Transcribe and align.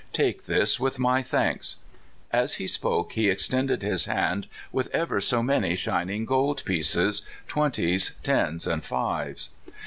Take 0.13 0.45
this, 0.47 0.79
with 0.79 0.97
my 0.97 1.21
thanks." 1.21 1.75
As 2.31 2.55
he 2.55 2.65
spoke 2.65 3.11
he 3.11 3.29
extended 3.29 3.83
his 3.83 4.05
hand 4.05 4.47
with 4.71 4.87
ever 4.95 5.19
so 5.21 5.43
many 5.43 5.75
shining 5.75 6.25
gold 6.25 6.65
pieces 6.65 7.21
twenties, 7.47 8.13
tens, 8.23 8.65
and 8.65 8.83
fives. 8.83 9.49